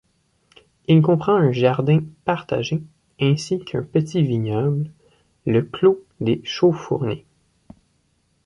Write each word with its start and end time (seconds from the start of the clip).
Il 0.87 1.03
comprend 1.03 1.35
un 1.35 1.51
jardin 1.51 1.99
partagé 2.25 2.81
ainsi 3.19 3.59
qu'un 3.59 3.83
petit 3.83 4.23
vignoble, 4.23 4.91
le 5.45 5.61
clos 5.61 6.03
des 6.19 6.41
Chaufourniers. 6.43 7.27